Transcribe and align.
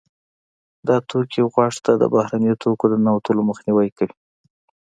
دا 0.87 0.95
توکي 1.09 1.41
غوږ 1.51 1.75
ته 1.85 1.91
د 2.01 2.03
بهرنیو 2.13 2.59
توکو 2.63 2.85
د 2.89 2.93
ننوتلو 3.03 3.41
مخنیوی 3.49 3.89
کوي. 3.97 4.15